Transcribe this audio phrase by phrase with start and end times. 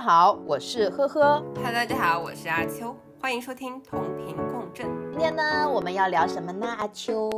[0.00, 1.44] 好，我是呵呵。
[1.62, 4.88] 嗨，大家好，我是阿秋，欢迎收听同频共振。
[5.10, 6.66] 今天呢，我们要聊什么呢？
[6.66, 7.28] 阿秋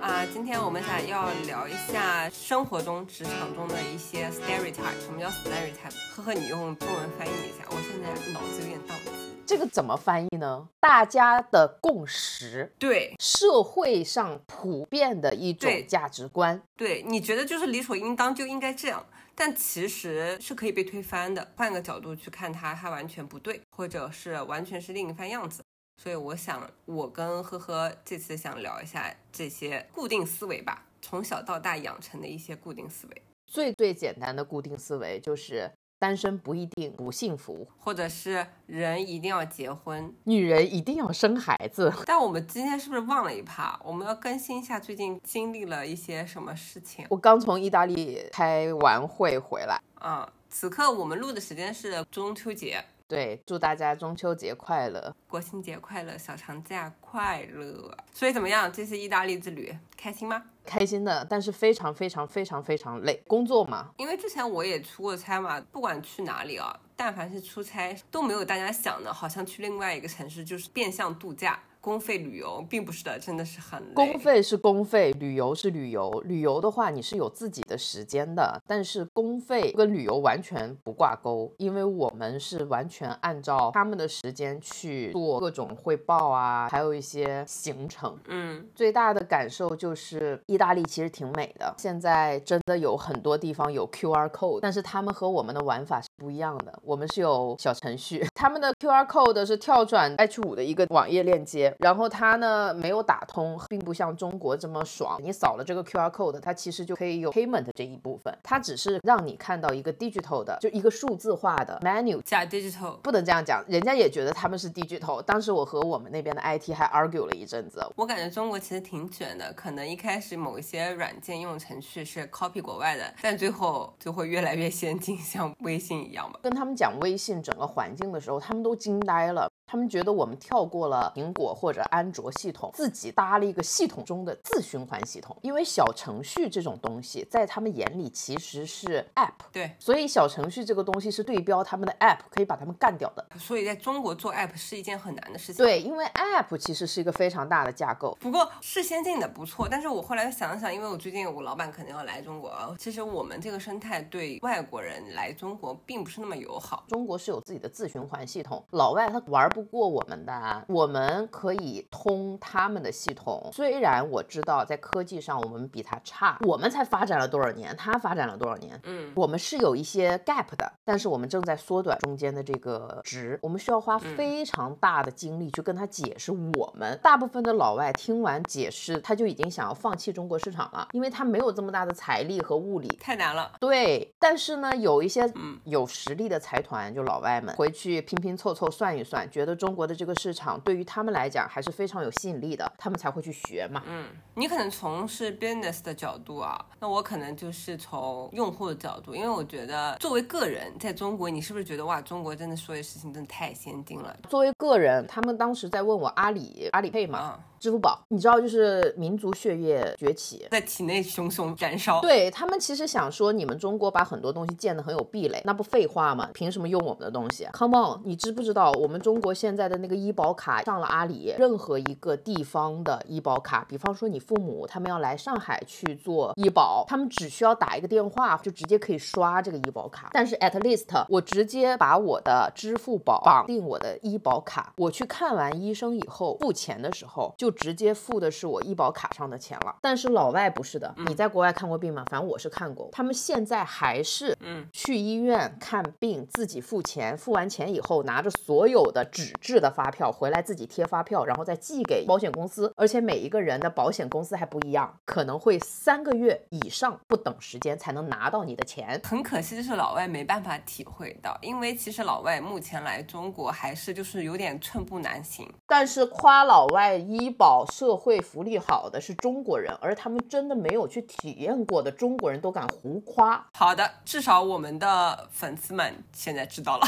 [0.00, 5.00] 啊，今天我们想要聊一下生活中、职场中的一些 stereotype。
[5.00, 6.16] 什么叫 stereotype？
[6.16, 9.12] 呵呵，你用中文翻译一下，我现在脑子有点宕机。
[9.46, 10.66] 这个怎么翻译呢？
[10.80, 16.60] 大家的共识，对，社会上普遍的一种对价值观。
[16.76, 19.04] 对，你觉得就是理所应当就应该这样，
[19.34, 21.52] 但其实是可以被推翻的。
[21.56, 25.62] 换个角度去看它，它完全不对，或者是完全是另一番样子。
[26.02, 40.12] 所以我想，我跟呵呵这次想聊一下这些固定思维吧，从小到大养成的一些固定思维，最最简单的固定思维就是单身不一定不幸福，或者是人一定要结婚。
[40.24, 41.92] 女人一定要生孩子。
[42.06, 43.78] 但我们今天是不是忘了一趴？
[43.84, 55.12] 我们要更新一下最近经历了一些什么事情我刚从意大利开完会回来，啊、此刻我们录的时间是中秋节，对，祝大家中秋节快乐。
[55.26, 57.92] 国庆节快乐，小长假快乐。
[58.14, 58.72] 所以怎么样？
[58.72, 60.40] 这次意大利之旅开心吗？
[60.64, 63.20] 开心的，但是非常非常非常非常累。
[63.26, 73.94] 工作嘛，因为之前我也出过差嘛，不管去哪里啊，但凡是出差，都没有大家想的，好像去另外一个城市就是变相度假、公费旅游，并不是的，真的是很累。
[73.94, 76.10] 公费是公费，旅游是旅游。
[76.26, 88.14] 旅游的话，你是有自己的时间的，但是公费跟旅游完全不挂钩，因为我们是完全按照他们的时间去做各种汇报啊，还有一些行程。
[88.28, 96.78] 嗯，最大的感受就是意大利其实挺美的，现在真的有很多地方有 QR code，但是他们和我们的玩法是不一样的。
[96.82, 105.18] 我们是有小程序，他们的 QR code 是跳转 H 5的一个网页链接，然后它呢没有打通，并不像中国这么爽。
[105.22, 112.20] 你扫了这个 QR code，它其实就可以有 payment 这一部分，它只是让你看到一个 digital 的，就一个数字化的 menu。
[112.22, 112.96] 加 digital。
[113.02, 115.20] 不能这样讲，人家也觉得他们是 digital。
[115.22, 126.38] 当时我和我们那边的 IT 还 argue 了一阵子，我感觉中国其实挺卷的，可能一开始某一些软件用程序是 copy 国外的，但最后就会越来越先进，像微信一样吧。
[126.42, 129.49] 跟他们讲微信整个环境的时候，他们都惊呆了。
[129.70, 135.36] 他们觉得我们跳过了苹果或者安卓系统，自己搭了一个系统中的自循环系统。
[135.42, 143.24] 因为小程序这种东西，在他们眼里其实是 app，对，所以小程序这个东西是对标他们的 app，可以把他们干掉的。
[143.38, 145.64] 所以在中国做 app 是一件很难的事情。
[145.64, 148.18] 对，因为 app 其实是一个非常大的架构。
[148.20, 156.82] 不过是先进的不错，但是我后来想想，因为我最近我老板可能要来中国，其实我们这个生态对外国人来中国并不是那么友好。
[156.88, 163.50] 中国是有自己的自循环系统，老外他玩不过我们的啊，我们可以通他们的系统。
[163.52, 176.98] 虽然我知道在科技上我们比他差，我们才发展了多少年，他发展了多少年，嗯，我们是有一些 gap 的，但是我们正在缩短中间的这个值，我们需要花非常大的精力去跟他解释我们。
[177.02, 182.88] 大部分的老外听完解释，他就已经想要放弃中国市场了，因为他没有这么大的财力和物力。
[183.00, 183.52] 太难了。
[183.60, 193.82] 对，但是呢，有一些嗯有实力的财团，就老外们回去拼拼凑凑算一算，觉得中国的这个市场对于他们来讲还是非常有吸引力的，他们才会去学嘛。
[193.86, 210.46] 嗯，你可能从事 business 的角度啊，那我可能就是从用户的角度，因为我觉得作为个人在中国，你是不是觉得哇，中国真的所有事情真的太先进了作为个人，他们当时在问我阿里、阿里配嘛，啊，支付宝，你知道就是民族血液崛起。
[210.50, 212.00] 在体内熊熊燃烧。
[212.00, 216.30] 对他们其实想说，你们中国把很多东西建得很有壁垒，那不废话吗？
[216.32, 230.08] 凭什么用我们的东西？Come on，你知不知道我们中国现在的那个医保卡上了阿里，任何一个地方的医保卡，比方说你父母他们要来上海去做医保，他们只需要打一个电话就直接可以刷这个医保卡。
[230.14, 239.76] 但是 at least 我直接把我的支付宝绑定我的医保卡，我去看完医生以后付钱的时候，就直接付的是我医保卡上的钱了。
[239.80, 242.04] 但是老外不是的，你在国外看过病吗？
[242.10, 259.00] 反正我是看过，他们现在还是嗯去医院看病，自己付钱，付完钱以后拿着所有的纸质的发票回来自己贴发票，然后再寄给保险公司，而且每一个人的保险公司还不一样，可能会三个月以上不等时间才能拿到你的钱。
[259.04, 265.48] 很可惜的是，老外没办法体会到，因为其实老外目前来中国还是就是有点寸步难行。
[265.66, 273.48] 但是夸老外医保社会福利好的是中国人，而他们真的没有去体验过的中国人都敢胡夸。
[273.54, 276.86] 好的，至少我们的粉丝们现在知道了。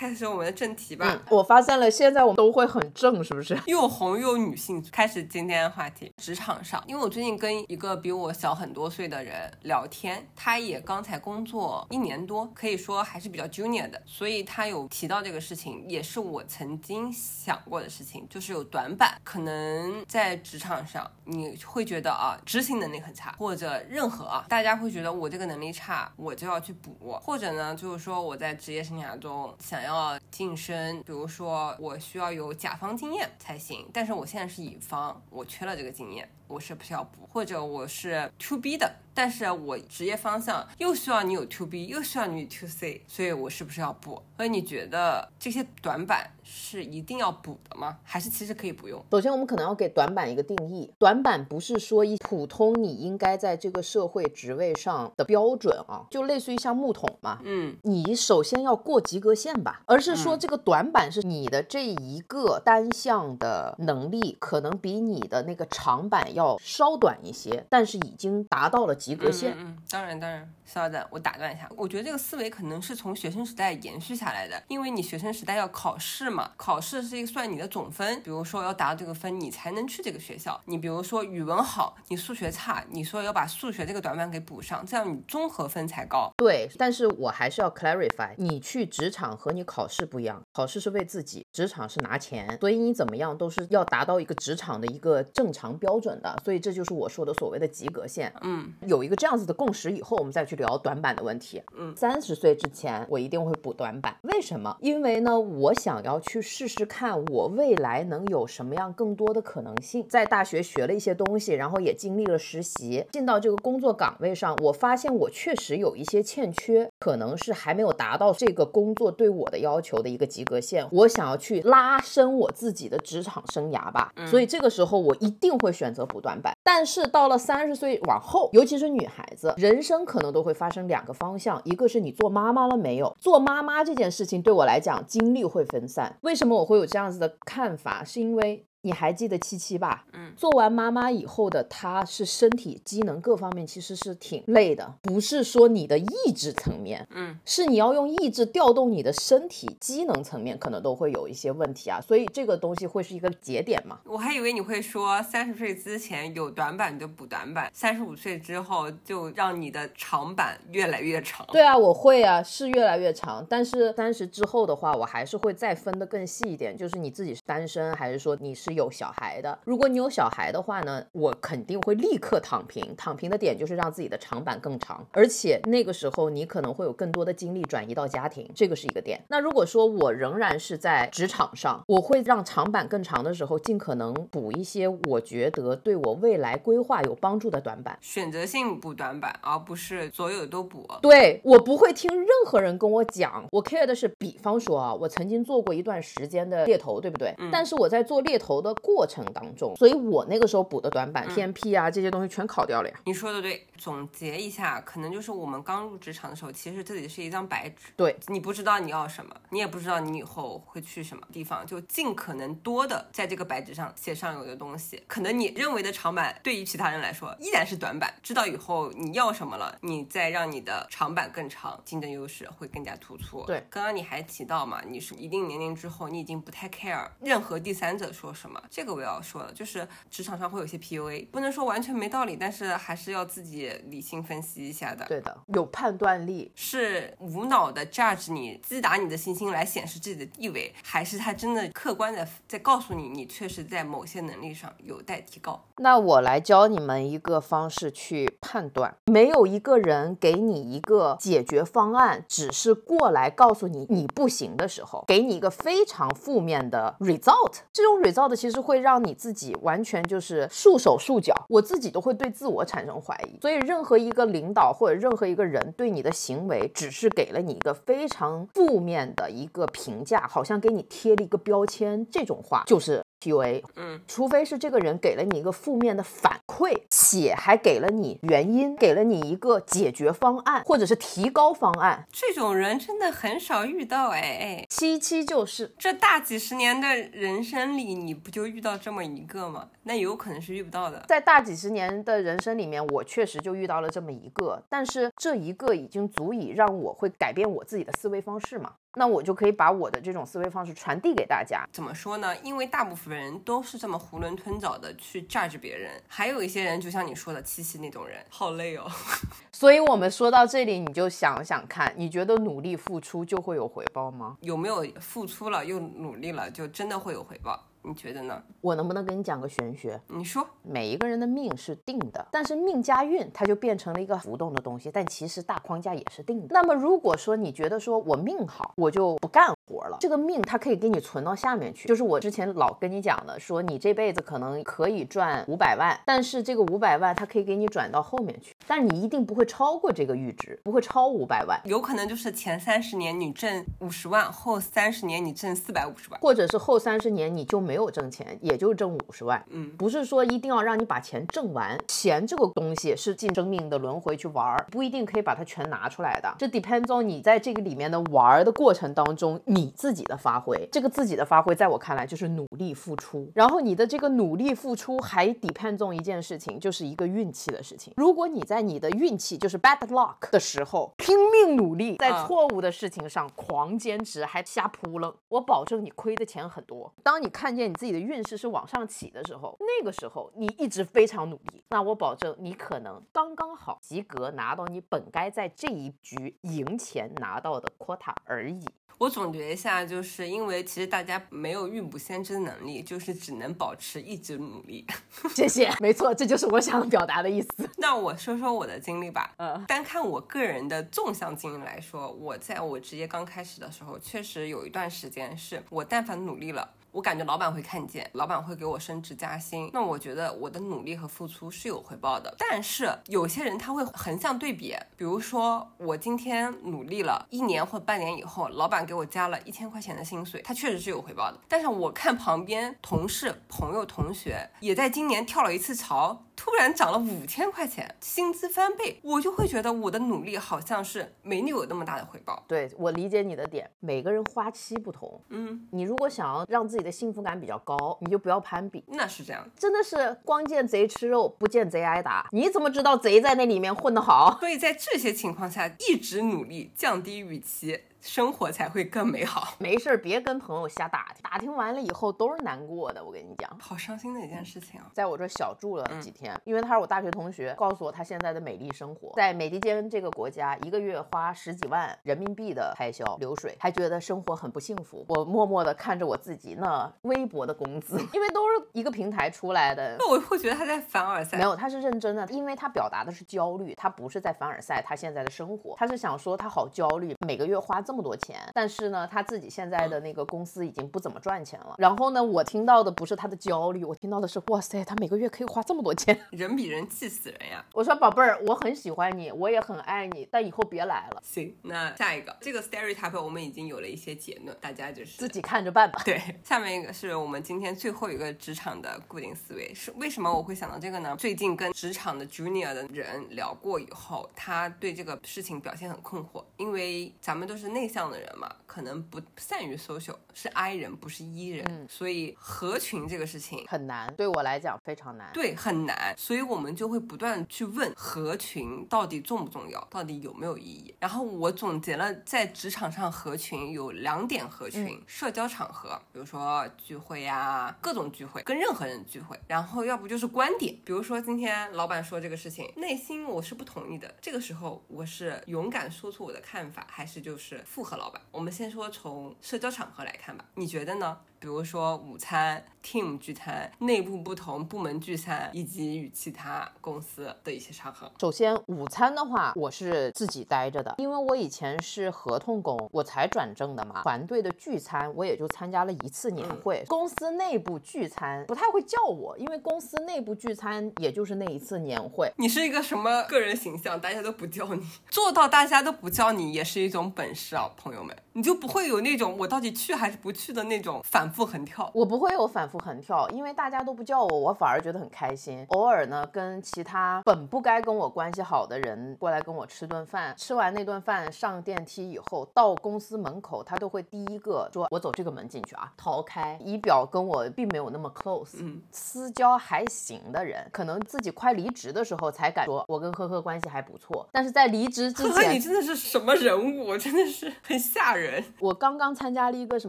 [0.00, 1.06] 开始我们的正题吧。
[1.06, 3.54] 嗯，我发现了，现在我们都会很正，是不是？
[3.68, 4.82] 又红又女性。
[4.90, 37.28] 开始今天的话题，职场上，因为我最近跟一个比我小很多岁的人聊天，他也刚才工作一年多，可以说还是比较 junior 的，所以他有提到这个事情，也是我曾经想过的事情，就是有短板，可能在职场上你会觉得啊，执行能力很差，或者任何啊，大家会觉得我这个能力差，我就要去补，或者呢，就是说我在职业生涯中想要要晋升，比如说我需要有甲方经验才行，但是我现在是乙方，我缺了这个经验，我是不需要补？
[37.28, 44.22] 或者我是 to B 的，但是我职业方向又需要你有 to B，又需要你 to C，所以我是不是要补？
[44.38, 47.98] 所以你觉得这些短板是一定要补的吗？
[48.02, 49.04] 还是其实可以不用？
[49.10, 69.52] 首先，我们可能要给短板一个定义，短板不是说一普通你应该在这个社会职位上的标准啊，就类似于像木桶嘛，嗯，你首先要过及格线吧，而是说这个短板是你的这一个单项的能力可能比你的那个长板要稍短一些，但是已经达到了及格线。
[69.58, 80.60] 嗯，嗯当然当然，稍等，我打断一下，我觉得这个思维可能是从学生时代延续下来的，因为你学生时代要考试嘛，考试是一个算你的总分，比如说要达到这个分，你才能去这个学校。
[80.66, 86.30] 你比如说语文好，你数学差，你说要把数学这个短板给补上，这样你综合分才高。
[86.36, 98.32] 对，但是我还是要 clarify，你去职场和你考试不一样，考试是为自己，职场是拿钱，所以你怎么样都是要达到一个职场的一个正常标准的，所以这就是我说的所谓的及格线。
[98.42, 101.62] 嗯，有一个这样子的共识以后，我们再去聊短板的问题。
[101.78, 104.76] 嗯三十岁之前我一定会补短板，为什么？
[104.80, 110.04] 因为呢，我想要去试试看我未来能有什么样更多的可能性。
[110.08, 120.84] 在大学学了一些东西，然后也经历了实习，进到这个工作岗位上，我发现我确实有一些欠缺，可能是还没有达到这个工作对我的要求的一个及格线。
[120.90, 126.52] 我想要去拉伸我自己的职场生涯吧，所以这个时候我一定会选择补短板。
[126.64, 133.14] 但是到了三十岁往后，尤其是是女孩子，人生可能都会发生两个方向，一个是你做妈妈了没有？
[133.20, 136.16] 做妈妈这件事情对我来讲，精力会分散。
[136.22, 138.02] 为什么我会有这样子的看法？
[138.02, 138.66] 是因为。
[138.82, 140.04] 你还记得七七吧？
[140.12, 152.00] 嗯，做完妈妈以后的她是身体机能各方面其实是挺累的，不是说你的意志层面，嗯，是你要用意志调动你的身体机能层面，可能都会有一些问题啊。
[152.00, 153.98] 所以这个东西会是一个节点嘛？
[154.04, 161.46] 我还以为你会说三十岁之前有短板就补短板，三十五岁之后就让你的长板越来越长。
[161.52, 163.44] 对啊，我会啊，是越来越长。
[163.48, 169.58] 但是三十之后的话，我还是会再分得更细一点，就是你自己是单身，还是说你是有小孩的？
[169.64, 172.94] 如果你有小孩的话呢，我肯定会立刻躺平。
[172.96, 179.20] 躺平的点就是让自己的长板更长，而且那个时候你可能会有更多的精力转移到家庭，这个是一个点。
[179.28, 187.98] 那如果说我仍然是在职场上，我会让长板更长的时候，尽可能补一些我觉得对我未来规划有帮助的短板。
[188.00, 190.86] 选择性补短板，而不是所有都补。
[191.02, 197.34] 对我不会听任何人跟我讲，我 care 的是，比方说啊，我曾经做过一段时间的猎头，对不对？
[197.52, 203.00] 但是我在做猎头的过程当中，所以我那个时候补的短板、PMP 啊这些东西全考掉了呀。
[203.04, 215.02] 你说的对，总结一下，可能就是我们刚入职场的时候，其实这里是一张白纸，对你不知道你要什么，你也不知道你以后会去什么地方，就尽可能多的在这个白纸上写上有的东西。
[215.06, 218.12] 可能你认为的长板，对于其他人来说依然是短板。
[218.22, 223.44] 知道以后你要什么了，你再让你的长板更长，竞争优势会更加突出。
[223.46, 228.49] 对刚刚你还提到嘛，你是一定年龄之后，你已经不太 care 任何第三者说什么。
[228.70, 235.04] 这个我要说了，就是职场上会有些 PUA，不能说完全没道理，但是还是要自己理性分析一下的。
[235.06, 236.50] 对的，有判断力。
[236.54, 245.64] 是无脑的 judge 你，击打你的信心来显示自己的地位，还是他真的客观的在告诉你，你确实在某些能力上有待提高？
[245.76, 257.60] 那我来教你们一个方式去判断，没有一个人给你一个解决方案，只是过来告诉你你不行的时候，给你一个非常负面的 result。
[257.72, 263.38] 这种 result 其实会让你自己完全就是束手束脚，我自己都会对自我产生怀疑。
[263.38, 273.62] 所以，任何一个领导或者任何一个人对你的行为，只是给了你一个非常负面的一个评价，好像给你贴了一个标签，这种话就是 PUA。
[273.76, 282.06] 嗯，除非是这个人给了你一个负面的反馈，且还给了你原因，给了你一个解决方案，或者是提高方案。
[282.10, 289.68] 这种人真的很少遇到哎哎，七七就是这大几十年的人生里，你不就遇到这么一个吗？
[289.82, 291.04] 那有可能是遇不到的。
[291.08, 298.72] 在大几十年的人生里面，我确实就遇到了这么一个，但是这一个已经足以让我会改变我自己的思维方式嘛。
[298.96, 301.64] 那我就可以把我的这种思维方式传递给大家。
[301.72, 302.36] 怎么说呢？
[302.42, 308.90] 因为大部分人都是这么囫囵吞枣的去 judge 别人，还有一些人就像你说的七七那种人，好累哦。
[309.52, 314.36] 所以我们说到这里，你就想想看，你觉得努力付出就会有回报吗？
[314.40, 317.66] 有没有付出了又努力了，就真的会有回报？
[317.82, 318.42] 你觉得呢？
[318.60, 320.00] 我能不能跟你讲个玄学？
[320.08, 326.48] 你说，每一个人的命是定的，但是命加运它就变成了一个浮动的东西，但其实大框架也是定的。
[326.50, 331.86] 那么如果说你觉得说我命好，我就不干活了，这个命它可以给你存到下面去。
[331.86, 349.44] 就是我之前老跟你讲的，说你这辈子可能可以赚五百万，但是这个五百万它可以给你转到后面去，但你一定不会超过这个阈值，不会超五百万，有可能就是前三十年你挣五十万，后三十年你挣四百五十万，或者是后三十年你就没有挣钱，也就挣五十万。
[349.50, 356.34] 嗯，不是说一定要让你把钱挣完，钱这个东西是进生命的轮回去玩儿，不一定可以把它全拿出来的。
[356.38, 360.68] 这 depends on 你在这个里面的玩儿的过程当中，你你自己的发挥。
[360.72, 363.30] 这个自己的发挥，在我看来就是努力付出。
[363.34, 367.92] 然后你的这个努力付出还 depend on 一件事情，就是一个运气的事情。
[367.96, 376.92] 如果你在你的运气就是 bad luck 的时候拼命努力，在错误的事情上狂坚持，还瞎扑棱，我保证你亏的钱很多。
[377.02, 388.64] 当你看见你自己的运势是往上起的时候，那个时候你一直非常努力，那我保证你可能刚刚好及格，拿到你本该在这一局赢钱拿到的 quota 而已。
[388.98, 394.86] 我总结一下，就是因为其实大家没有预卜先知的能力，就是只能保持一直努力。
[395.34, 397.48] 谢谢，没错，这就是我想表达的意思。
[397.78, 399.32] 那我说说我的经历吧。
[399.38, 406.68] 嗯，单看我个人的纵向经历来说，我在我职业刚开始的时候，确实有一段时间是我但凡努力了。
[406.92, 412.34] 我感觉老板会看见，老板会给我升职加薪，那我觉得我的努力和付出是有回报的。
[412.38, 421.38] 但是有些人他会横向对比，比如说我今天努力了一年或半年以后，老板给我加了一千块钱的薪水，他确实是有回报的。
[421.48, 432.42] 但是我看旁边同事、朋友、同学也在今年跳了一次槽，突然涨了五千块钱，薪资翻倍，我就会觉得我的努力好像是没你有那么大的回报。
[432.48, 435.20] 对我理解你的点，每个人花期不同。
[435.28, 438.82] 嗯，你如果想要让自己的幸福感比较高，你就不要攀比。
[438.86, 439.46] 那是这样。
[439.54, 442.26] 真的是光见贼吃肉，不见贼挨打。
[442.32, 444.38] 你怎么知道贼在那里面混得好？
[444.40, 449.54] 所以在这些情况下，一直努力，降低预期，生活才会更美好。
[449.58, 453.02] 没事儿，别跟朋友瞎打听，打听完了以后都是难过的。
[453.04, 454.90] 我跟你讲，好伤心的一件事情啊！
[454.94, 465.04] 在我这小住了几天，因为他是我大学同学，告诉我他现在的美丽生活，在美利坚这个国家，一个月花十几万人民币的开销流水，还觉得生活很不幸福。
[465.08, 471.36] 我默默的看着我自己那微薄的工资， 因为都是一个平台出来的，那我会觉得他在凡尔赛。
[471.36, 481.74] 没有，他是认真的，因为他表达的是焦虑，他不是在凡尔赛他现在的生活，他是想说他好焦虑，每个月花这么多钱，但是呢，他自己现在的那个公司已经不怎么赚钱了。
[481.76, 486.16] 然后呢，我听到的不是他的焦虑，我听到的是哇塞，他每个月可以花这么多钱。
[486.30, 487.64] 人比人气死人呀！
[487.74, 496.00] 我说宝贝儿，我很喜欢你，我也很爱你，但以后别来了，行，那下一个这个 stereotype 我们已经有了一些结论，大家就是自己看着办吧。
[496.04, 501.16] 对，下面一个是我们今天最后一个职场的固定思维，是为什么我会想到这个呢？
[501.18, 513.64] 最近跟职场的 junior 的人聊过以后，他对这个事情表现很困惑，因为咱们都是内向的人嘛，可能不善于 social，是 I 人不是 E 人，所以合群这个事情。
[513.68, 515.30] 很难，对我来讲非常难。
[515.32, 520.94] 对，很难，所以我们就会不断去问合群到底重不重要，到底有没有意义。
[520.98, 529.38] 然后我总结了在职场上合群有两点合群：社交场合，比如说聚会呀、各种聚会，跟任何人聚会。
[529.46, 538.20] 然后要不就是观点，比如说今天老板说这个事情，内心我是不同意的，这个时候我是勇敢说出我的看法，还是就是复合老板？
[538.32, 541.20] 我们先说从社交场合来看吧，你觉得呢？
[541.40, 548.12] 比如说午餐、team 聚餐、内部不同部门聚餐，以及与其他公司的一些场合。
[548.20, 554.02] 首先，午餐的话，我是自己待着的，因为我以前是合同工，我才转正的嘛。
[554.02, 556.84] 团队的聚餐，我也就参加了一次年会。
[556.88, 562.30] 公司内部聚餐不太会叫我，因为公司内部聚餐也就是那一次年会。
[562.36, 563.98] 你是一个什么个人形象？
[563.98, 568.14] 大家都不叫你，做到大家都不叫你，也是一种本事啊，朋友们。
[568.32, 571.90] 你就不会有那种我到底去还是不去的那种反复横跳。
[571.92, 575.66] 我不会有反复横跳，因为大家都不叫我，我反而觉得很开心。
[575.70, 594.24] 偶尔呢，跟其他本不该跟我关系好的人过来跟我吃顿饭，吃完那顿饭上电梯以后，到公司门口，他都会第一个说：“我走这个门进去啊。”逃开，仪表跟我并没有那么 close，嗯，私交还行的人，可能自己快离职的时候才敢说，我跟呵呵关系还不错。
[594.30, 596.96] 但是在离职之呵呵，你，真的是什么人物？
[596.96, 598.19] 真的是很吓人。
[598.20, 598.44] 人。
[598.60, 599.88] 我刚刚参加了一个什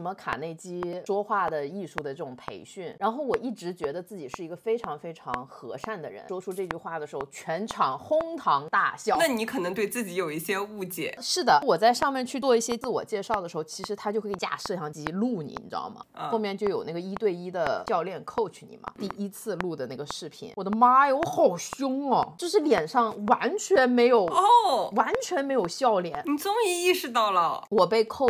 [0.00, 9.16] 么卡内基说话的艺术的这种培训，然后我一直觉得自己是一个非常非常和善的人，说出这句话的时候，全场哄堂大笑。
[9.18, 11.16] 那你可能对自己有一些误解。
[11.20, 16.04] 是的，我在上面去做一些自我介绍的时候，其实他就会架摄像机录你，你知道吗？
[16.30, 18.92] 后面就有那个一对一的教练 coach 你嘛。
[18.98, 26.22] 第一次录的那个视频，我的妈呀，我好凶哦，就是脸上完全没有哦，完全没有笑脸。
[26.26, 28.21] 你终于意识到了，我被 coach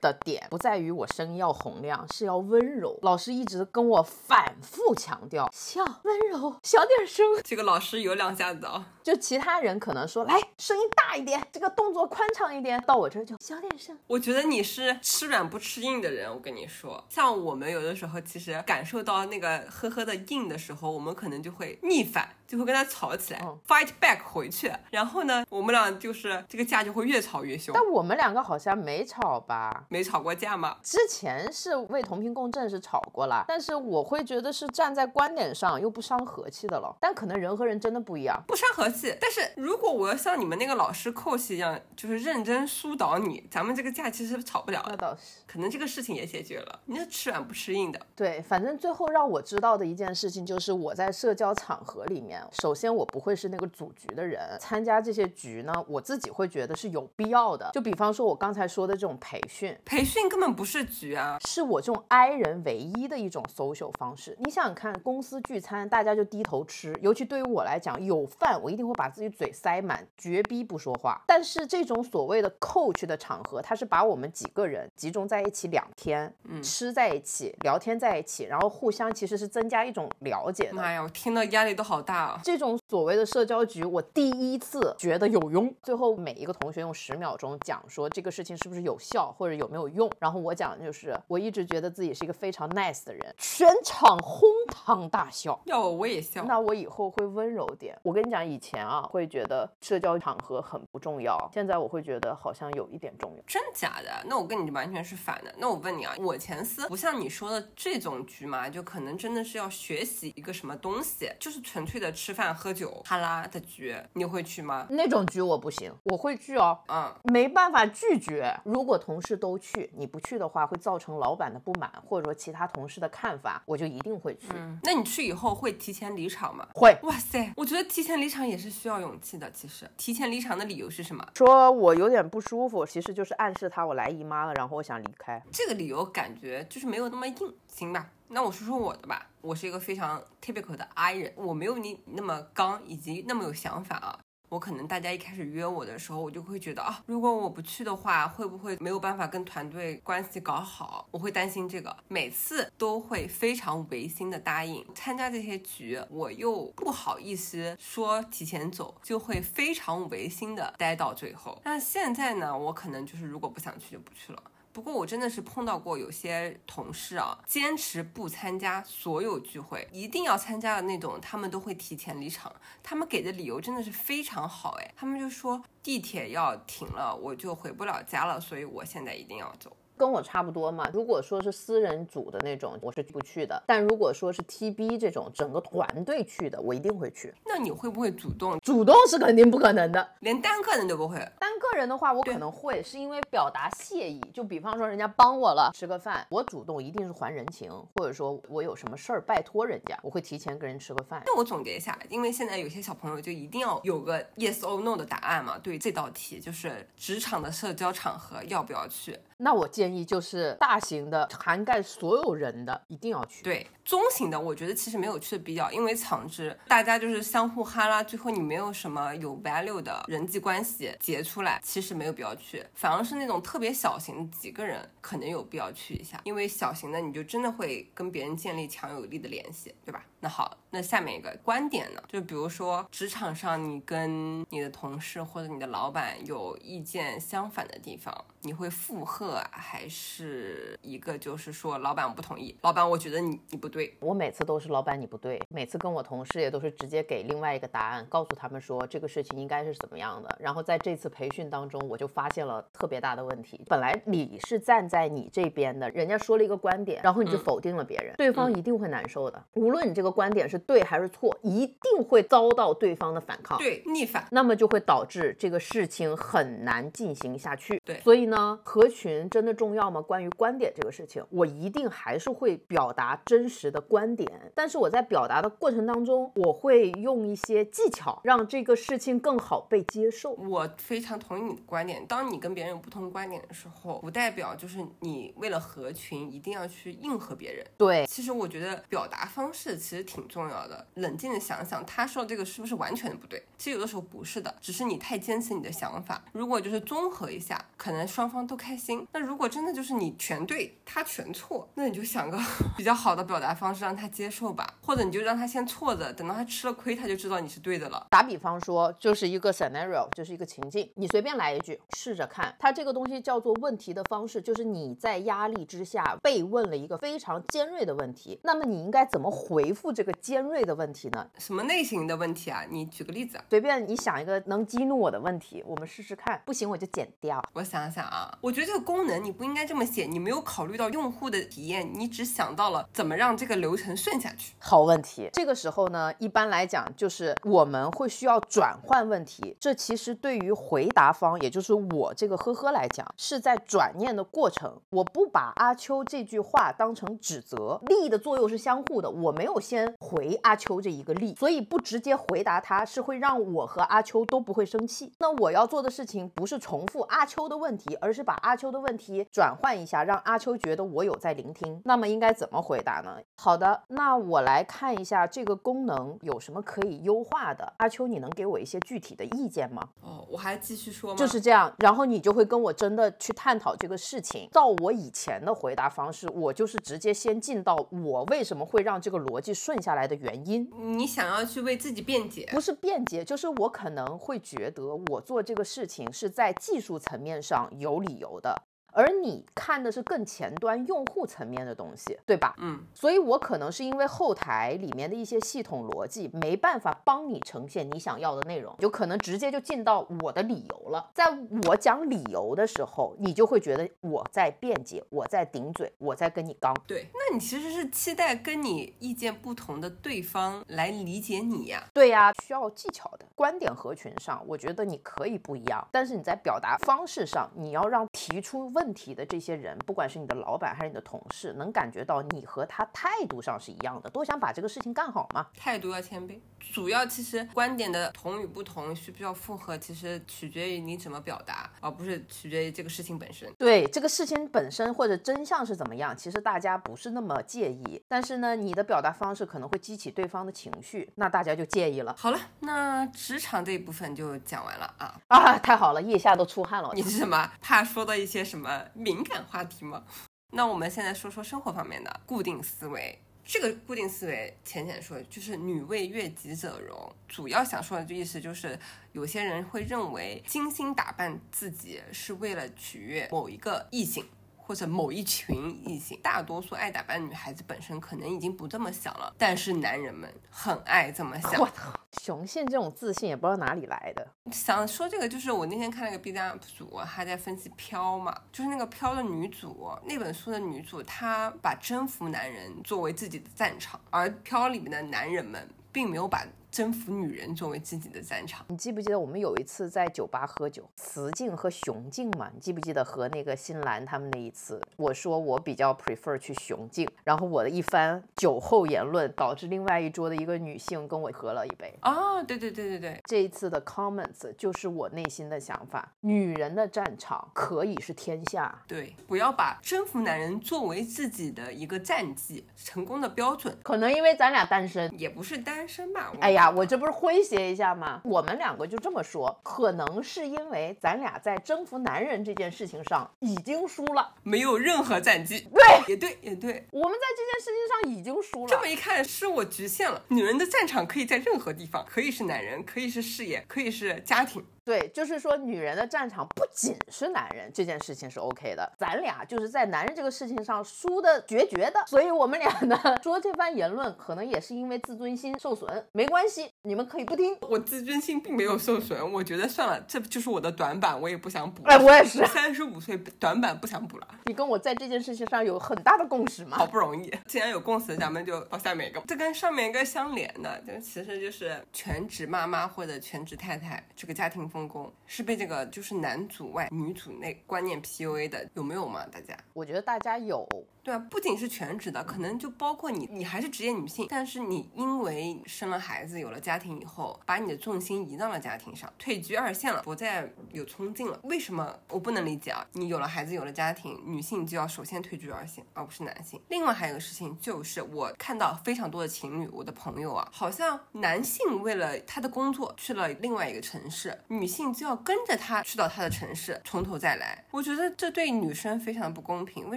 [0.00, 2.98] 的点不在于我声音要洪亮，是要温柔。
[3.02, 7.24] 老师一直跟我反复强调，笑温柔，小点声。
[7.44, 8.86] 这个老师有两下子啊。
[9.10, 13.98] 就其他人可能说，来声音大一点，这个动作宽敞一点，到我这儿就小点声。
[14.06, 22.28] 我觉得你是吃软不吃硬的人，我跟你说，像我们有的时候其实感受到那个呵呵的硬的时候，我们可能就会逆反。
[22.50, 27.72] 就会跟他吵起来，fight back 回去，然后呢，我们俩就是这个架就会越吵越凶。
[27.72, 29.84] 但我们两个好像没吵吧？
[29.88, 30.76] 没吵过架吗？
[30.82, 36.92] 之前是为同频共振是吵过了，但是我会觉得是站在观点上又不伤和气的了。
[36.98, 38.99] 但可能人和人真的不一样，不伤和气。
[39.20, 44.84] 但是如果我要像你们那个老师寇西一样，就是认真疏导你，咱们这个架其实吵不了。
[44.88, 46.80] 那倒是，可能这个事情也解决了。
[46.86, 48.00] 你就吃软不吃硬的。
[48.14, 52.42] 对，反正最后让我知道的一件事情就是我在社交场合里面。
[52.52, 57.70] 首先，我不会是那个组局的人，参加这些局呢，我自己会觉得是有必要的。
[57.72, 64.36] 就比方说，我刚才说的这种培训，培训根本不是局啊，是我这种 I 人唯一的一种 social 方式。
[64.40, 71.20] 你想想看，公司聚餐，大家就低头吃，尤其对于我来讲，有饭我一定会把自己嘴塞满，绝逼不说话。
[71.26, 80.74] 但是这种所谓的 coach 的场合，他是把我们几个人集中在一起两天，嗯，吃在一起，聊天在一起，然后互相其实是增加一种了解的。
[80.74, 82.40] 妈呀，我听到压力都好大啊！
[82.42, 82.78] 这种。
[82.88, 85.72] 所谓的社交局，我第一次觉得有用。
[85.80, 90.10] 最后每一个同学用十秒钟讲说这个事情是不是有效或者有没有用。
[90.18, 95.60] 然后我讲就是，我一直觉得自己是一个非常 nice 的人，全场哄堂大笑。
[95.66, 96.44] 要我我也笑。
[96.44, 97.96] 那我以后会温柔点。
[98.02, 103.42] 我跟你讲，以前啊会觉得社交场合很不重要，现在我会觉得好像有一点重要。
[103.46, 104.10] 真假的？
[104.26, 105.52] 那我跟你完全是反的。
[105.58, 112.54] 那我问你啊，我前司不像你说的这种局嘛，就可能真的是要学习一个什么东西，就是纯粹的吃饭。
[112.60, 114.86] 喝酒哈拉的局你会去吗？
[114.90, 116.78] 那种局我不行，我会去哦。
[116.88, 118.54] 嗯，没办法拒绝。
[118.64, 124.48] 如果同事都去，你不去的话，会造成老板的不满，或者说其他同事的看法，我就一定会去。
[124.54, 126.66] 嗯，那你去以后会提前离场吗？
[126.74, 126.98] 会。
[127.04, 129.50] 哇塞，我觉得提前离场也是需要勇气的。
[129.50, 131.26] 其实提前离场的理由是什么？
[131.34, 135.42] 说我有点不舒服，其实就是暗示他我来姨妈了，然后我想离开。
[135.50, 138.10] 这个理由感觉就是没有那么硬，行吧？
[138.28, 144.18] 那我说说我的吧，我是一个非常 typical 的 I 人，我没有你那么刚，以及那么有想法啊。
[144.50, 151.06] 我可能大家一开始约我的时候，我就会觉得啊，如果我不去的话，会不会没有办法跟团队关系搞好？
[151.12, 161.56] 我会担心这个，每次都会非常违心的答应参加这些局，我又不好意思说提前走，就会非常违心的待到最后。
[161.64, 164.42] 那现在呢，我可能就是如果不想去就不去了。
[164.72, 172.54] 不过我真的是碰到过有些同事啊，坚持不参加所有聚会，一定要参加的那种，他们都会提前离场。
[172.82, 179.76] 他们给的理由真的是非常好，哎，他们就说地铁要停了，我就回不了家了，所以我现在一定要走。
[180.00, 180.88] 跟我差不多嘛。
[180.94, 183.62] 如果说是私人组的那种，我是不去的。
[183.66, 187.34] 但如果说是 TB 这种整个团队去的，我一定会去。
[187.44, 188.58] 那你会不会主动？
[188.60, 191.16] 主动是肯定不可能的，连单个人都不会。
[191.38, 194.18] 单个人的话，我可能会，是因为表达谢意。
[194.32, 201.22] 就比方说人家帮我了，吃个饭，我主动一定是还人情，或者说我有什么事儿拜托人家，我会提前跟人吃个饭。
[201.26, 205.58] 那我总结一下，因为现在有些小朋友就一定要有个 yes or no 的答案嘛。
[205.58, 209.18] 对这道题，就是职场的社交场合要不要去？
[209.42, 213.42] 那我建议就是大型的，涵盖所有人的，一定要去。
[213.42, 222.64] 对，中型的，我觉得其实没有去的必要，因为场子大家就是相互哈拉，最后你没有什么有 value 的人际关系结出来，其实没有必要去。
[222.74, 230.04] 反而是那种特别小型的几个人，可能有必要去一下，因为小型的你就真的会跟别人建立强有力的联系，对吧？
[230.22, 250.36] 那好，那下面一个观点呢，就比如说职场上你跟你的同事或者你的老板有意见相反的地方，你会附和还是一个就是说老板我不同意，老板我觉得你你不对，我每次都是老板你不对，每次跟我同事也都是直接给另外一个答案，告诉他们说这个事情应该是怎么样的。
[250.38, 260.09] 然后在这次培训当中，我就发现了特别大的问题，本来你是站在你这边的，人家说了一个观点，然后你就否定了别人，对方一定会难受的，无论你这个。
[260.10, 267.80] 观点是对还是错，一定会遭到对方的反抗，对逆反，那么就会导致这个事情很难进行下去。
[267.84, 270.00] 对，所以呢，合群真的重要吗？
[270.00, 280.32] 关于观点这个事情，我一定还是会表达真实的观点，但是我在表达的过程当中，我会用一些技巧，让这个事情更好被接受。
[280.32, 282.04] 我非常同意你的观点。
[282.06, 287.66] 当你跟别人有不同观点的时候，不代表就是你为了合群一定要去应和别人。
[287.76, 290.86] 对，其实我觉得表达方式其实挺重要的。
[290.94, 293.42] 冷静的想想，他说的这个是不是完全的不对？
[293.60, 296.24] 其实有的时候不是的，只是你太坚持你的想法。
[296.32, 299.06] 如果就是综合一下，可能双方都开心。
[299.12, 302.38] 那如果真的就是你全对，他全错，那你就想个
[302.74, 308.06] 比较好的表达方式让他接受吧，或者你就让他先错着，等到他吃了亏，他就知道你是对的了。
[308.08, 312.56] 打比方说，就是一个 scenario，就是一个情境，你随便来一句，试着看。
[312.58, 321.28] 它这个东西叫做问题的方式，就是你在压力之下被问了一个非常尖锐的问题，那么你应该怎么回复这个尖锐的问题呢？
[321.36, 322.64] 什么类型的问题啊？
[322.66, 323.44] 你举个例子啊。
[323.50, 326.40] 随便你想一个能激怒我的问题，我们试试看。
[326.46, 327.42] 不行我就剪掉。
[327.52, 334.54] 我想想啊，我觉得这个功能你不应该这么写，你没有考虑到用户的体验，你只想到了怎么让这个流程顺下去。
[334.60, 339.56] 好问题，这个时候呢，一般来讲就是我们会需要转换问题。
[339.58, 344.80] 这其实对于回答方，也就是我这个呵呵来讲，是在转念的过程。
[344.90, 349.10] 我不把阿秋这句话当成指责，利益的作用是相互的。
[349.10, 355.12] 我没有先回阿秋这一个利，所以不直接回答他是会让我和阿秋都不会生气。
[355.18, 361.80] 那我要做的事情不是重复阿秋的问题，而是把阿秋的问题转换一下，让阿秋觉得我有在聆听。
[361.84, 363.16] 那么应该怎么回答呢？
[363.36, 367.72] 好的，那我来看一下这个功能有什么可以优化的。
[367.78, 369.82] 阿秋，你能给我一些具体的意见吗？
[370.02, 371.16] 哦，我还继续说吗？
[371.16, 374.48] 就是这样，然后你就会跟我真的去探讨这个事情。
[374.52, 380.70] 照我以前的回答方式，我就是直接先进到我为什么会让这个逻辑顺下来的原因。
[380.98, 388.60] 你想要去为自己辩解，不是辩解，就是我可能会觉得我做这个事情是在技术层面上有理由的。
[388.92, 392.54] 而你看的是更前端用户层面的东西，对吧？
[392.58, 401.10] 嗯，所以我可能是因为后台里面的一些系统逻辑没办法帮你呈现你想要的内容，有可能直接就进到我的理由了。
[401.14, 401.26] 在
[401.66, 406.74] 我讲理由的时候，你就会觉得我在辩解，我在顶嘴，我在跟你刚。
[406.86, 411.84] 对，那你其实是期待跟你意见不同的对方来理解你呀？
[411.92, 418.79] 对呀，需要技巧的观点合群上，我觉得你可以不一样，但是你在表达方式上，你要让提出问。
[418.80, 425.46] 问题的这些人，不管是你的老板还是你的同事，能感觉到你和他态度上是一样的，都想把这个事情干好嘛？
[425.54, 426.38] 态度要谦卑，
[426.72, 433.52] 主要其实观点的同与不同，需不需要复合，其实取决于你怎么表达，而不是取决于这个事情本身。
[433.58, 442.16] 对这个事情本身或者真相是怎么样，其实大家不是那么介意，但是呢，你的表达方式可能会激起对方的情绪，那大家就介意了。
[442.16, 446.90] 好了，那职场这一部分就讲完了啊啊，太好了，腋下都出汗了。
[446.94, 448.69] 你是什么怕说到一些什么？
[448.94, 450.04] 敏感话题吗？
[450.52, 453.18] 那我们现在说说生活方面的固定思维。
[453.42, 457.12] 这个固定思维，浅浅说就是“女为悦己者容”。
[457.26, 458.78] 主要想说的意思就是，
[459.12, 464.24] 有些人会认为精心打扮自己是为了取悦某一个异性。
[464.70, 471.54] 或者某一群异性，大多数爱打扮的女孩子本身可能已经不这么想了，但是男人们很爱这么想。
[471.60, 474.24] 我操，雄性这种自信也不知道哪里来的。
[474.52, 486.46] 想说这个，就是我那天看那个 B 站 UP 主，他在分析《飘》嘛，就是那个《飘》的女主，那本书的女主，她把征服男人作为自己的战场，而《飘》里面的男人们并没有把。
[486.70, 492.48] 征服女人作为自己的战场，你记不记得我们有一次在酒吧喝酒，雌竞和雄竞嘛？
[492.54, 494.80] 你记不记得和那个新兰他们那一次？
[494.96, 501.92] 我说我比较 prefer 去雄竞，然后我的一番酒后言论导致另外一桌的一个女性跟我喝了一杯。
[502.02, 508.80] 啊，对对对对对，这一次的 comments 就是我内心的想法：女人的战场可以是天下。
[508.86, 513.76] 对，不要把征服男人作为自己的一个战绩成功的标准。
[513.82, 516.32] 可能因为咱俩单身，也不是单身吧？
[516.40, 516.59] 哎呀。
[516.60, 518.20] 呀，我这不是诙谐一下吗？
[518.22, 525.66] 我们两个就这么说，可能是因为咱俩在征服男人这件事情上已经输了，没有任何战绩。
[525.72, 528.68] 对，也对，也对，我们在这件事情上已经输了。
[528.68, 530.22] 这么一看，是我局限了。
[530.28, 534.62] 女人的战场可以在任何地方，可以是男人，可以是事业，可以是家庭。
[534.84, 538.90] 对，就是说，女人的战场不仅是男人，这件事情是 OK 的。
[538.98, 546.06] 咱俩就是在男人这个事情上输的决绝的，所以我们俩呢 说这番言论，可能也是因为自尊心受损。
[546.12, 547.56] 没关系，你们可以不听。
[547.62, 551.82] 我自尊心并没有受损，我觉得算了，这就是我的短板，我也不想补。
[551.84, 554.26] 哎，我也是，三十五岁短板不想补了。
[554.46, 556.76] 你跟我在这件事情上有很大的共识吗？
[556.76, 559.20] 好不容易，既然有共识，咱们就到下面一个。
[559.26, 569.26] 这跟上面一个相连的，就其实就是全职妈妈或者全职太太这个家庭分工，是被这个就是男主外女主内观念 PUA 的，有没有嘛？
[569.26, 569.58] 大家？
[569.72, 570.66] 我觉得大家有。
[571.02, 581.40] 对啊，不仅是全职的，可能就包括你，你还是职业女性，但是你因为生了孩子，有了家庭以后，把你的重心移到了家庭上，退居二线了，不再有冲劲了。
[581.44, 582.86] 为什么我不能理解啊？
[582.92, 586.60] 你有了孩子，有了家庭，女性就要首先退居二线，而不是男性。
[586.68, 597.64] 另外还有个事情就是，我看到非常多的情侣，我的朋友啊，好像男性为了他的工作去了另外一个城市，女性就要跟着他去到他的城市，从头再来。
[597.70, 599.88] 我觉得这对女生非常的不公平。
[599.88, 599.96] 为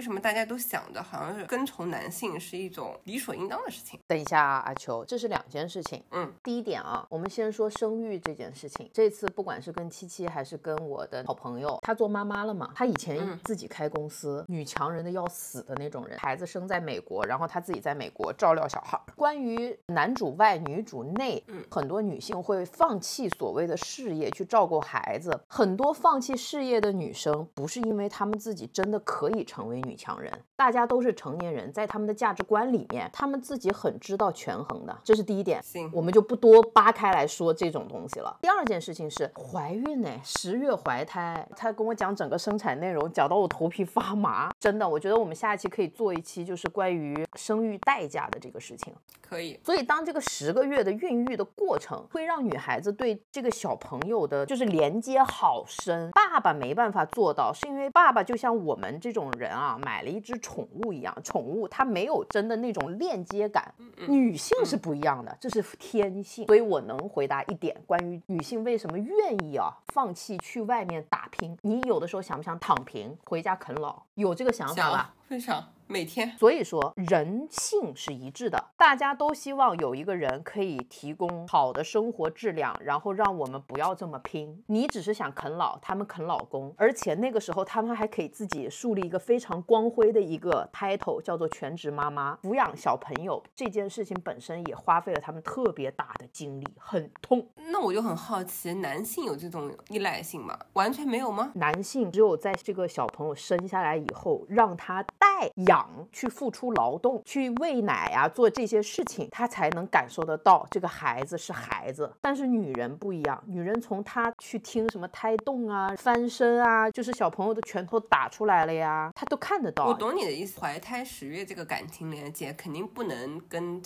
[0.00, 0.82] 什么大家都想？
[0.94, 3.98] 的好像是跟从男性是一种理所应当的事情。
[4.06, 6.00] 等一下啊，阿秋，这是两件事情。
[6.12, 8.88] 嗯，第一点啊，我们先说生育这件事情。
[8.92, 12.70] 这次不管是跟七七还是跟我的好朋友，她做妈妈了嘛？
[12.74, 19.00] 她以前自己开公司，女强人的要死的那种人，孩子生在美国，然后她自己在美国照料小孩。
[19.16, 25.36] 关于男主外女主内，嗯，很多女性会放弃所谓的事业去照顾孩子。
[25.48, 30.83] 很多放弃事业的女生，不是因为她们自己真的可以成为女强人，大家。
[30.86, 35.62] 都是成年人，在他们的价值观里面，他们自己很知道权衡的，这是第一点。
[35.62, 38.36] 行，我们就不多扒开来说这种东西了。
[38.42, 44.50] 第二件事情是怀孕呢，十月怀胎，他跟我讲整个生产内容，讲到我头皮发麻。
[44.58, 48.94] 真的，我觉得我们下一期可以做一期，就是关于生育代价的这个事情。
[49.24, 49.58] 可以。
[49.64, 56.10] 所以当这个十个月的孕育的过程，会让女孩子对这个小朋友的，就是连接好深。
[56.10, 60.68] 爸爸没办法做到，是因为爸爸就像我们这种人啊，买了一只宠。
[60.74, 63.72] 物一样，宠物它没有真的那种链接感，
[64.08, 66.44] 女性是不一样的，这是天性。
[66.46, 74.02] 所以我能回答一点，关于女性为什么愿意啊放弃去外面打拼，你有的时候想不想躺平回家啃老？
[74.14, 75.14] 有这个想法吧？
[75.28, 75.64] 非常。
[75.86, 84.64] 每天，所以说人性是一致的，大家都希望有一个人可以提供好的生活质量，然后让我们不要这么拼。
[84.66, 92.38] 你只是想啃老，他们啃老公，而且那个时候他们还可以自己树立一个非常光辉的一个 title，叫做全职妈妈。
[92.42, 97.46] 抚养小朋友这件事情本身也花费了他们特别大的精力，很痛。
[97.70, 100.58] 那我就很好奇，男性有这种依赖性吗？
[100.72, 101.52] 完全没有吗？
[101.54, 105.73] 男性只有在这个小朋友生下来以后，让他带养。
[106.12, 112.12] 去付出劳动，去喂奶啊，做这些事情，他才能感受得到这个孩子是孩子。
[112.20, 119.86] 但是女人不一样，女人从她去听什么胎动啊、翻身啊，就是小朋友的拳头打出来了呀，她都看得到。
[119.86, 123.80] 我懂你的意思，怀胎十月这个感情连接肯定不能跟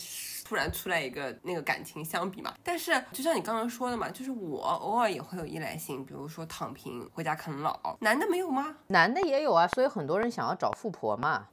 [0.44, 2.53] 突然出来一个那个感情相比嘛。
[2.62, 8.77] 但是就像你刚刚说的嘛，就是我偶尔也会有依赖性，比如说躺平回家啃老，男的没有吗？
[8.88, 11.46] 男的也有啊，所以很多人想要找富婆嘛。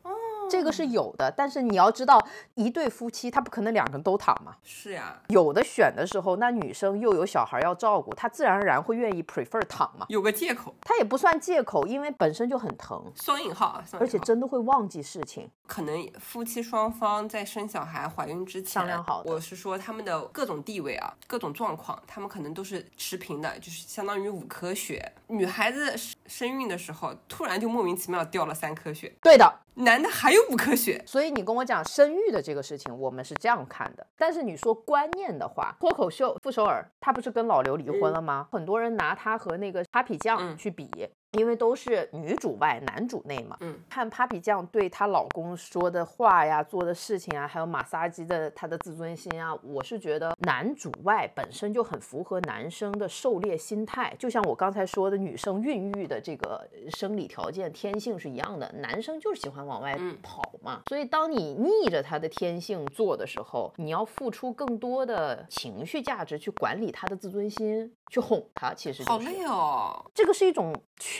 [0.49, 2.19] 这个是有的，但是你要知道，
[2.55, 4.55] 一对夫妻他不可能两个人都躺嘛。
[4.63, 10.05] 是呀，有的选的时候，那女生又有小孩要照顾，她自然而然会愿意 prefer 躺嘛。
[10.09, 13.03] 有个借口，她也不算借口，因为本身就很疼。
[13.15, 15.49] 双引号，而且真的会忘记事情。
[15.67, 19.23] 可能夫妻双方在生小孩、怀孕之前商量好。
[19.25, 25.13] 我是说他们的各种地位啊，各种状况，他们可能都是持平的，就是相当于五颗血。
[25.27, 25.95] 女孩子
[26.27, 29.13] 生孕的时候，突然就莫名其妙掉了三颗血。
[29.21, 29.61] 对的。
[29.75, 34.07] 男的还有五颗血，所以你跟我讲生育的这个事情，我们是这样看的。
[34.17, 38.47] 但是你说观念的话，脱口秀傅首尔他不是跟老刘离婚了吗？
[38.51, 40.89] 很多人拿他和那个 Papi 酱去比。
[41.35, 67.93] 因为都是女主外男主内嘛，嗯，看 Papi 酱对她老公说的话呀、做的事情啊，还有马萨基的她的自尊心啊，我是觉得男主外本身就很符合男生的狩猎心态，就像我刚才说的，女生孕育的这个生理条件天性是一样的，男生就是喜欢往外跑嘛，所以当你逆着他的天性做的时候，你要付出更多的情绪价值去管理他的自尊心。
[68.11, 70.05] 去哄他，其实好累哦。
[70.13, 70.71] 这个是一种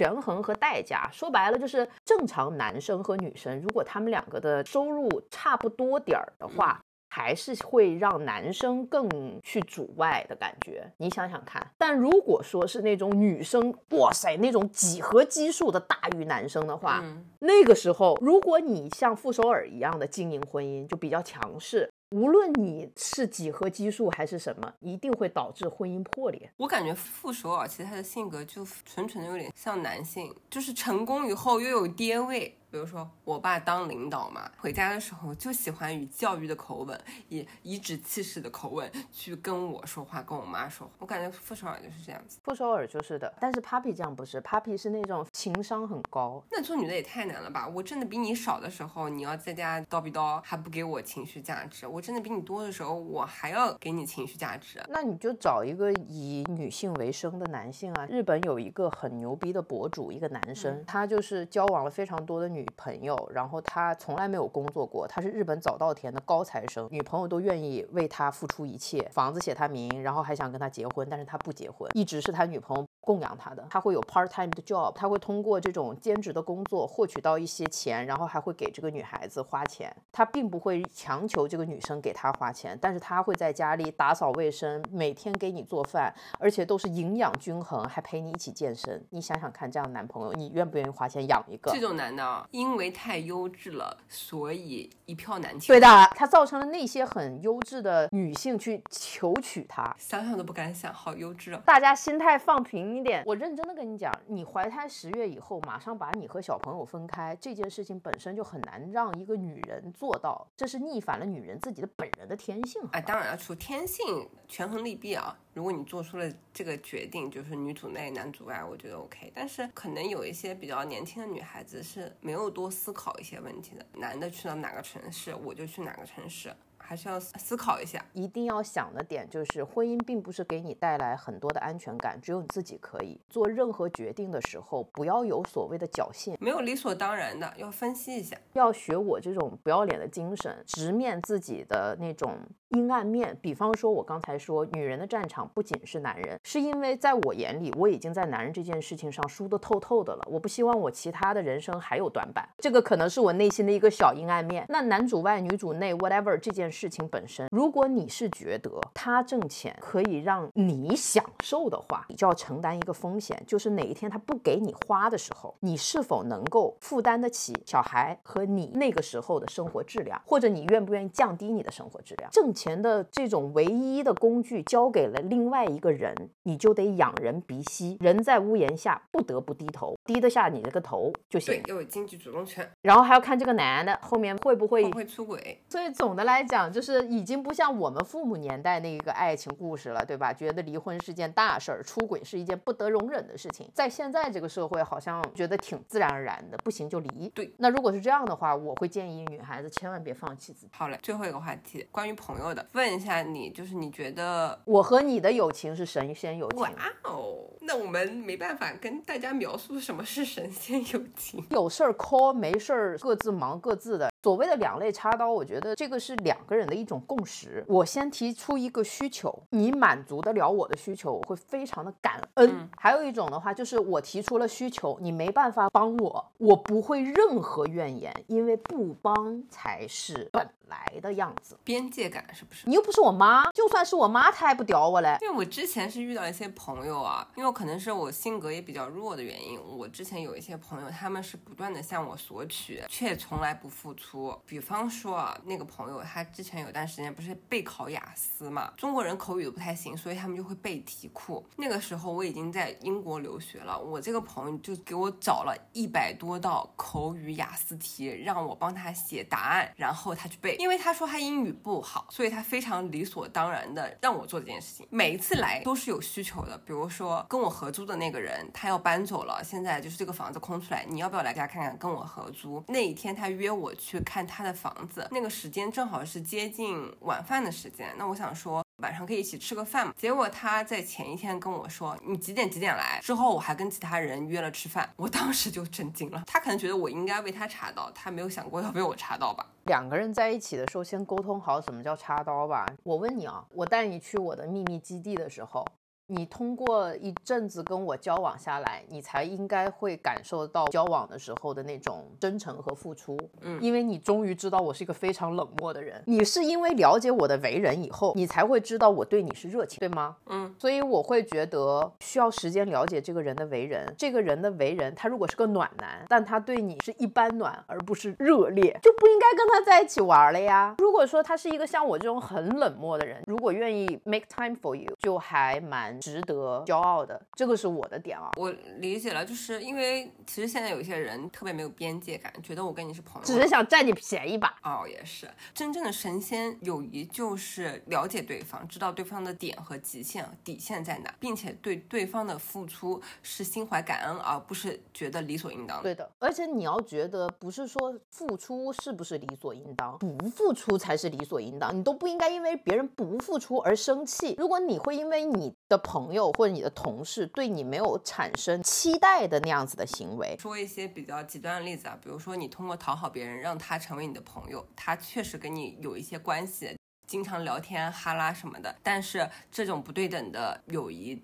[0.06, 1.10] 权衡和代价。
[1.12, 9.10] 说白了，就是正常男生和女生，如果他们两个的收入差不多点儿的话，还是会让男生更
[9.42, 10.88] 去主外的感觉。
[10.98, 17.04] 你想想看，但如果说是那种女生，哇塞，那种几何基数的大于男生的话，
[17.40, 21.90] 那个时候，如果你像傅首尔一样的经营婚姻，就比较强势。
[22.12, 26.52] 无论你是几何基数还是什么，一定会导致婚姻破裂。
[26.58, 32.56] 我感觉傅首尔其实他的性格就纯纯的有点像男性，就是成功以后又有爹味。
[32.76, 40.94] 比如说我爸当领导嘛，回家的时候就喜欢以教育的口吻，以颐指气使的口吻去跟我说话，跟我妈说话。
[41.00, 42.38] 我感觉傅首尔就是这样子。
[42.44, 46.44] 傅首尔就是的，但是 Papi 这样不是，Papi 是那种情商很高。
[46.52, 47.66] 那做女的也太难了吧？
[47.66, 54.84] 我挣的比你少的时候，你要在家叨逼叨，还不给我情绪价值；我挣的比你多的时候，我还要给你情绪价值。
[54.90, 58.06] 那你就找一个以女性为生的男性啊。
[58.08, 72.86] 日本有一个很牛逼的博主，一个男生，他就是交往了非常多的女女朋友，然后他从来没有工作过，他是日本早稻田的高材生，女朋友都愿意为他付出一切，房子写他名，然后还想跟他结婚，但是他不结婚，一直是他女朋友。
[73.06, 79.96] 供养他的，他会有 part time 的 job，他会通过这种兼职的工作获取到一些钱，然后还会给这个女孩子花钱。
[80.12, 89.06] 他并不会强求这个女生给他花钱，但是他会在家里打扫卫生，每天给你做饭，而且都是营养均衡，还陪你一起健身。
[89.12, 91.72] 你想想看，这样的男朋友，你愿不愿意花钱养一个？
[91.72, 95.68] 这种男的，因为太优质了，所以一票难求。
[95.68, 101.62] 对的，他造成了那些很优质的女性去求娶他，想想都不敢想，好优质啊！
[101.66, 102.95] 大家心态放平。
[103.04, 112.82] 点，我认真的跟你讲，你怀胎十月以后，马上把你和小朋友分开，这件事情本身就很难让一个女人做到，这是逆反了女人自己的本人的天性。
[112.92, 115.38] 哎，当然要除天性，权衡利弊啊。
[115.54, 119.32] 如果你做出了这个决定，就是女主内男主外，我觉得 OK。
[119.34, 126.54] 但是可能有一些比较年轻的女孩子是没有多思考一些问题的，男的去到哪个城市，我就去哪个城市。
[126.86, 142.38] 还是要思考一下，一定要想的点就是，婚姻并不是给你带来很多的安全感，只有你自己可以做任何决定的时候，不要有所谓的侥幸，没有理所当然的，要分析一下，要学我这种不要脸的精神，直面自己的那种。
[142.70, 150.28] 阴暗面，比方说，我刚才说，女人的战场不仅是男人，是因为在我眼里，我已经在男人这件事情上输得透透的了。
[150.30, 154.66] 我不希望我其他的人生还有短板，这个可能是我内心的一个小阴暗面。
[154.68, 172.30] 那男主外女主内，whatever 这件事情本身，如果你是觉得他挣钱可以让你享受的话，你就要承担一个风险，就是哪一天他不给你花的时候，你是否能够负担得起小孩和你那个时候的生活质量，或者你愿不愿意降低你的生活质量？
[172.32, 172.66] 挣钱。
[172.66, 181.62] 钱的这种唯一的工具交给了另外一个人，你就得仰人鼻息，人在屋檐下不得不低头，低得下你这个头就行。
[181.62, 185.62] 对，要有经济主动权，然后还要看这个男的后面会不会会出轨。
[185.70, 190.34] 所以总的来讲，就是已经不像我们父母年代那个爱情故事了，对吧？
[190.34, 193.70] 觉得离婚是件大事儿，出轨是一件不得容忍的事情。
[193.74, 197.30] 在现在这个社会，好像觉得挺自然而然的，不行就离。
[197.30, 200.72] 对，那如果是这样的话，我会建议女孩子千万别放弃自己。
[200.74, 202.66] 好嘞，最后一个话题，关于朋友的。
[202.74, 206.60] 问一下你，就是你觉得我和你的友情是神仙友情？
[206.60, 206.72] 哇
[207.04, 211.46] 哦，那我们没办法跟大家描述什么是神仙友情。
[211.52, 214.10] 有事儿 call，没事儿各自忙各自的。
[214.26, 217.64] 所谓的两肋插刀，我觉得这个是两个人的一种共识。
[217.68, 222.68] 我先提出一个需求，你满足得了我的需求，我会非常的感恩。
[222.76, 231.56] 还有一种的话，就是我提出了需求，你没办法帮我，我不会任何怨言，因为不帮才是本来的样子。
[231.64, 232.68] 边界感是不是？
[232.68, 235.20] 你又不是我妈，就算是我妈，她也不屌我嘞。
[235.22, 244.15] 因为我之前是遇到一些朋友啊，因为可能是我性格也比较弱的原因，我之前有一些朋友，他们是不断的向我索取，却从来不付出。
[244.46, 251.46] 比方说啊，那个朋友他之前有段时间不是备考雅思嘛，中国人口语都不太行，所以他们就会背题库。
[251.58, 260.56] 那个时候我已经在英国留学了，我这个朋友就给我找了一百多道口语雅思题，让我帮他写答案，然后他去背。
[260.58, 264.88] 因为他说他英语不好，所以他非常理所当然的让我做这件事情。
[264.90, 271.78] 每一次来都是有需求的，比如说跟我合租的那个人他要搬走了，现在就是这个房子空出来，你要不要来家看看？
[271.78, 274.02] 跟我合租那一天他约我去。
[274.06, 277.94] 看他的房子，那个时间正好是接近晚饭的时间。
[277.98, 279.94] 那我想说晚上可以一起吃个饭嘛。
[279.98, 284.90] 结果他在前一天跟我说你几点几点来，之后我还跟其他人约了吃饭。
[284.96, 286.24] 我当时就震惊了。
[286.28, 289.46] 他可能觉得我应该被他查到，他没有想过要被我查到吧？
[289.66, 292.66] 两个人在一起的时候先沟通好什么叫插刀吧。
[292.84, 295.66] 我问你啊，我带你去我的秘密基地的时候。
[296.08, 303.18] 你通过一阵子跟我交往下来，你才应该会感受到交往的时候的那种真诚和付出。
[303.42, 306.04] 嗯，因为你终于知道我是一个非常冷漠的人。
[306.06, 310.16] 你是因为了解我的为人以后，你才会知道我对你是热情，对吗？
[310.28, 313.92] 嗯，所以我会觉得需要时间了解这个人的为人。
[313.98, 320.76] 这个人的为人，他如果是个暖男，但他对你是一般暖，而不是热烈，就不应该跟他在一起玩了呀。
[320.78, 325.95] 如果说他是一个像我这种很冷漠的人，如果愿意 make time for you，就还蛮。
[325.96, 328.32] 蛮值得骄傲的，这个是我的点啊。
[328.38, 334.58] 我理解了，就是因为其实现在有一些人特别没有边界感，觉得我跟你是朋友，只是想占你便宜吧。
[334.64, 345.82] 哦，也是，真正的神仙友谊就是了解对方，知道对方的点和极限、底线在哪，并且对对方的付出是心怀感恩，而不是觉得理所应当。
[345.82, 351.76] 对的，而且你要觉得，不是说付出是不是理所应当，不付出才是理所应当。
[351.78, 354.36] 你都不应该因为别人不付出而生气。
[354.38, 366.76] 如果你会因为你的朋友或者你的同事对你没有产生期待的那样子的行为，说一些比较极端的例子啊，比如说你通过讨好别人让他成为你的朋友，他确实跟你有一些关系，
[367.06, 371.24] 经常聊天哈拉什么的，但是这种不对等的友谊。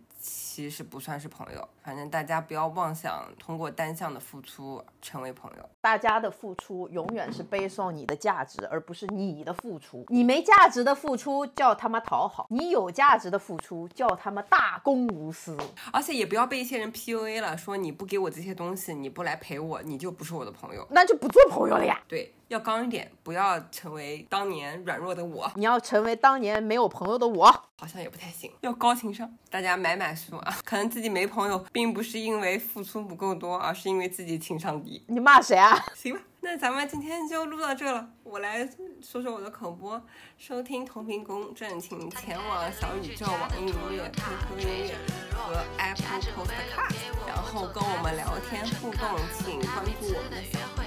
[0.54, 5.70] 其实不算是朋友，反正大家不要妄想通过单向的付出成为朋友。
[5.80, 10.06] 大家的付出永远是背诵你的价值，而不是你的付出。
[10.10, 15.58] 你没价值的付出叫他妈讨好，你有价值的付出叫他妈大公无私。
[15.94, 21.98] 而且也不要被一些人 PUA 了，说你不给我这些东西，你不来陪我，你就不是我的朋友，那就不做朋友了呀。
[22.10, 25.50] 对，要刚一点，不要成为当年软弱的我。
[25.56, 27.48] 你要成为当年没有朋友的我，
[27.78, 28.52] 好像也不太行。
[28.60, 30.92] 要高情商，大家买买书啊， 可能。
[30.92, 35.02] 自己没朋友，并不是因为付出不够多，而是因为自己情商低。
[35.08, 35.82] 你骂谁啊？
[35.96, 38.10] 行吧，那咱们今天就录到这了。
[38.24, 38.68] 我来
[39.02, 40.02] 说说我的口播，
[40.38, 44.96] 收听同频公正，请前往小宇宙、网易音乐、QQ 音乐
[45.34, 46.94] 和 Apple Podcast，
[47.26, 50.84] 然后跟我们聊天互动，请关注我们的小红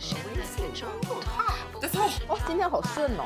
[0.00, 1.47] 书和微信公众号。
[1.80, 1.88] 的
[2.28, 3.24] 哇今天好顺哦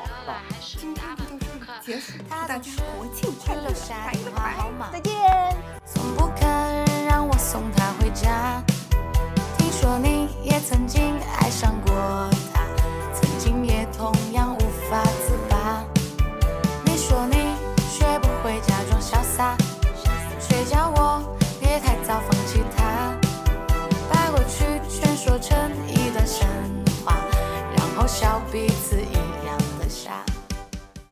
[0.61, 5.13] 今天就到这里结束祝大家国庆快乐拜拜再见。
[5.85, 6.45] 从不肯
[7.05, 7.63] 让我送
[7.99, 8.63] 回家
[9.57, 12.29] 听说你也曾经爱上过
[13.13, 15.83] 曾经也同样无法自拔。
[16.85, 17.55] 你说你
[17.89, 19.57] 学不会假装潇洒
[20.95, 22.61] 我别太早放弃
[24.11, 26.25] 把过去全说成一段
[28.07, 29.02] 笑彼此。